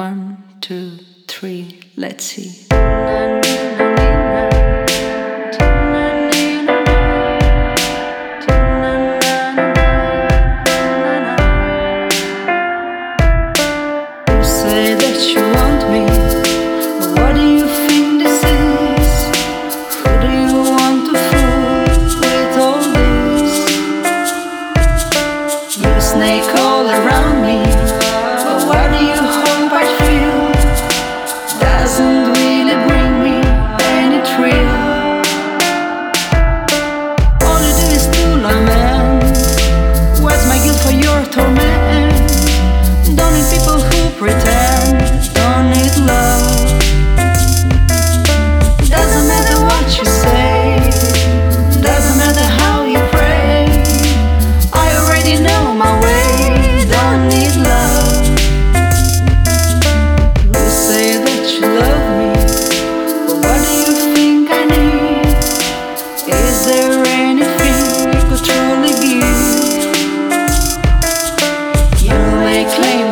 [0.00, 0.96] One, two,
[1.28, 2.48] three, let's see.
[14.42, 16.06] say that you want me.
[16.98, 19.10] But what do you think this is?
[20.00, 21.84] Who do you want to fool
[22.22, 23.52] with all this?
[25.76, 27.69] You snake all around me.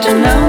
[0.08, 0.47] you know.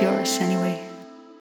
[0.00, 0.93] yours anyway.